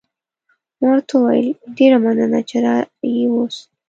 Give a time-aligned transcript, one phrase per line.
[0.79, 1.47] ما ورته وویل:
[1.77, 2.75] ډېره مننه، چې را
[3.15, 3.61] يې وست.